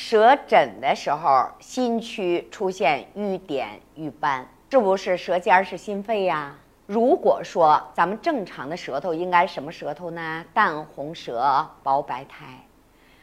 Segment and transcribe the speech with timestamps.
[0.00, 6.56] 舌诊的时候，心区出现瘀点、瘀斑，是不是舌尖是心肺呀？
[6.86, 10.44] 如果说咱们正常的舌头应该什么舌头呢？
[10.54, 12.64] 淡红舌，薄白苔。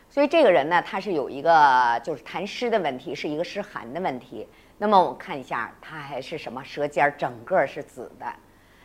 [0.09, 4.45] 所以这个人呢，他是有一个就是痰湿的问题，是一个湿寒的问题。
[4.77, 6.61] 那么我们看一下，他还是什么？
[6.65, 8.25] 舌尖整个是紫的，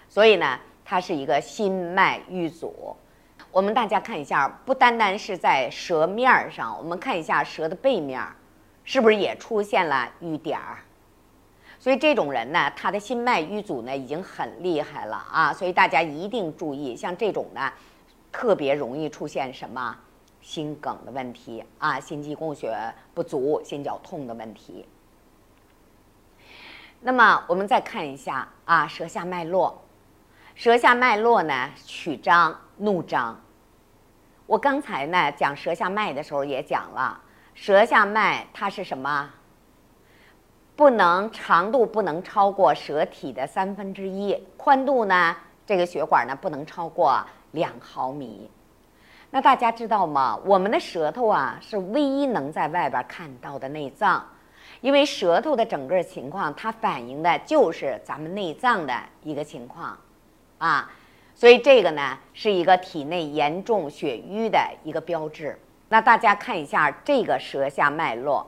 [0.08, 2.96] 所以呢，他是一个心脉瘀阻。
[3.52, 8.24] 我们大家看一下，不单单是在舌面上，我们看一下舌的背面，
[8.84, 10.78] 是不是也出现了瘀点儿？
[11.78, 15.52] 所以这种人呢，他的心脉瘀阻呢已经很厉害了啊！
[15.52, 17.72] 所以大家一定注意，像这种呢，
[18.30, 19.96] 特别容易出现什么
[20.40, 22.76] 心梗的问题啊，心肌供血
[23.14, 24.86] 不足、心绞痛的问题。
[27.00, 29.82] 那么我们再看一下啊，舌下脉络，
[30.60, 32.54] 舌下脉络呢曲张。
[32.76, 33.34] 怒张，
[34.44, 37.18] 我刚才呢讲舌下脉的时候也讲了，
[37.54, 39.30] 舌下脉它是什么？
[40.76, 48.50] 不能长度不能超过舌体的三分之一，宽度呢这个血管呢不能超过两毫米。
[49.30, 50.38] 那大家知道吗？
[50.44, 54.22] 我们的舌头啊是唯一能在外边看到的内脏，
[54.82, 59.96] 因为舌头的整个情况，它反映的就是咱们内脏的一个情况，
[60.60, 60.88] 啊。
[61.34, 65.58] 所以这个呢是一个体内严重血瘀的一个标志。
[65.88, 68.46] 那大家看一下这个舌下脉络，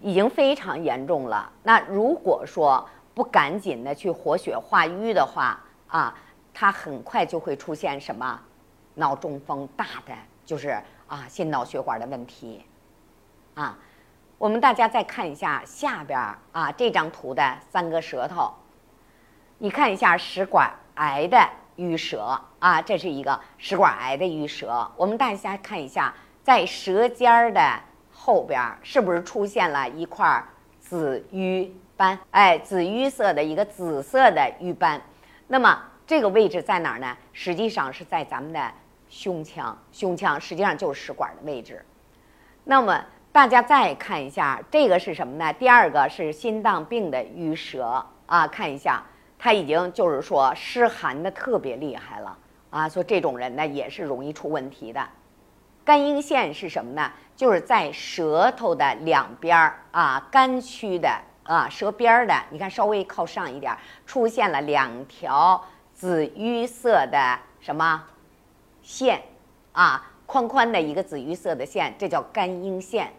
[0.00, 1.50] 已经非常严重了。
[1.62, 5.58] 那如果说不赶紧的去活血化瘀的话
[5.88, 6.14] 啊，
[6.54, 8.40] 它很快就会出现什么
[8.94, 10.14] 脑中风，大的
[10.44, 12.64] 就是啊心脑血管的问题
[13.54, 13.76] 啊。
[14.38, 16.18] 我们大家再看一下下边
[16.52, 18.52] 啊这张图的三个舌头，
[19.62, 20.68] 你看一下食管。
[20.96, 21.38] 癌的
[21.78, 24.86] 淤舌啊，这是一个食管癌的淤舌。
[24.98, 27.58] 我们大家看一下，在舌尖儿的
[28.12, 30.44] 后边儿，是不是出现了一块
[30.78, 32.18] 紫瘀斑？
[32.32, 35.00] 哎，紫瘀色的一个紫色的瘀斑。
[35.46, 37.16] 那么这个位置在哪儿呢？
[37.32, 38.70] 实际上是在咱们的
[39.08, 41.82] 胸腔，胸腔实际上就是食管的位置。
[42.64, 43.02] 那么
[43.32, 45.50] 大家再看一下，这个是什么呢？
[45.54, 49.02] 第二个是心脏病的淤舌啊，看一下。
[49.42, 52.36] 他已经就是说湿寒的特别厉害了
[52.68, 55.08] 啊，所以这种人呢也是容易出问题的。
[55.82, 57.10] 肝阴线是什么呢？
[57.34, 61.10] 就是在舌头的两边儿啊，肝区的
[61.44, 63.74] 啊，舌边儿的，你看稍微靠上一点，
[64.04, 65.64] 出现了两条
[65.94, 68.04] 紫瘀色的什么
[68.82, 69.22] 线
[69.72, 73.10] 啊，宽宽的一个紫瘀色的线，这叫肝阴线。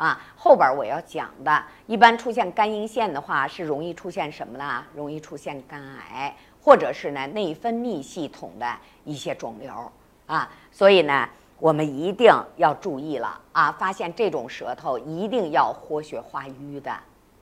[0.00, 4.82] 啊，后边我要讲的，一般出现肝阴线的话，是容易出现什么呢？
[4.94, 6.34] 容易出现肝癌，
[6.64, 8.66] 或者是呢内分泌系统的
[9.04, 9.70] 一些肿瘤
[10.26, 10.48] 啊。
[10.72, 11.28] 所以呢，
[11.58, 13.70] 我们一定要注意了啊！
[13.72, 16.90] 发现这种舌头，一定要活血化瘀的。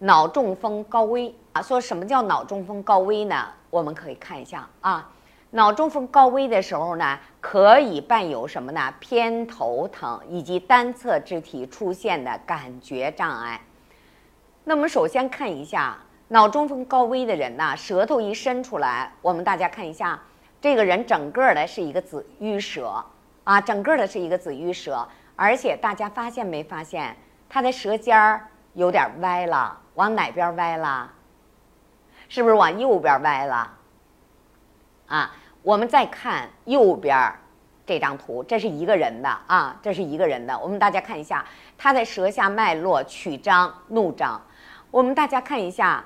[0.00, 3.46] 脑中风高危啊，说什么叫脑中风高危呢？
[3.70, 5.08] 我们可以看一下啊。
[5.50, 8.92] 脑中风高危的时候呢，可以伴有什么呢？
[9.00, 13.58] 偏头疼以及单侧肢体出现的感觉障碍。
[14.64, 15.96] 那么首先看一下
[16.28, 20.20] 脑中风高危的人呢，舌头一伸出来，我们大家看一下，
[20.60, 23.02] 这个人整个的是一个紫瘀舌
[23.44, 27.16] 啊，整个的是一个紫瘀舌，而且大家发现没发现，
[27.48, 31.10] 他的舌尖儿有点歪了，往哪边歪了？
[32.28, 33.76] 是不是往右边歪了？
[35.08, 37.40] 啊，我们再看右边儿
[37.86, 40.56] 这张图，这是一个人的啊，这是一个人的。
[40.58, 41.44] 我们大家看一下，
[41.78, 44.40] 他在舌下脉络曲张怒张。
[44.90, 46.04] 我们大家看一下，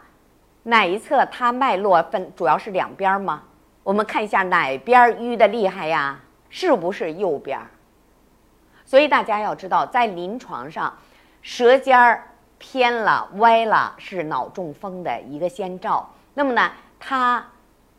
[0.62, 3.42] 哪一侧他脉络分主要是两边吗？
[3.82, 6.20] 我们看一下哪边淤的厉害呀？
[6.48, 7.58] 是不是右边？
[8.84, 10.96] 所以大家要知道，在临床上，
[11.42, 16.08] 舌尖儿偏了、歪了，是脑中风的一个先兆。
[16.34, 16.70] 那么呢，
[17.00, 17.44] 他。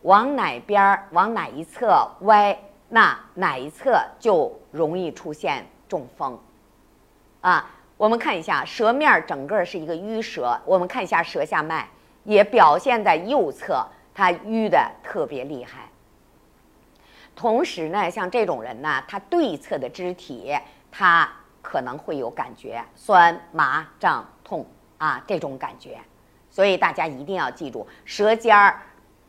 [0.03, 2.57] 往哪边儿往哪一侧歪，
[2.89, 6.37] 那哪一侧就容易出现中风，
[7.41, 11.87] 啊，我们看一下舌面整个是一个淤舌，我们看一下舌下脉
[12.25, 15.89] 也表现在右侧，它淤的特别厉害。
[17.35, 20.53] 同时呢，像这种人呢，他对侧的肢体
[20.91, 21.27] 他
[21.61, 24.65] 可能会有感觉酸麻胀痛
[24.97, 25.97] 啊这种感觉，
[26.49, 28.81] 所以大家一定要记住舌尖儿。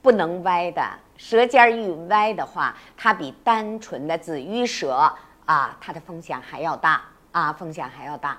[0.05, 0.87] 不能歪的
[1.17, 5.11] 舌尖一歪的话，它比单纯的紫瘀舌
[5.47, 7.01] 啊，它的风险还要大
[7.33, 8.37] 啊，风险还要大。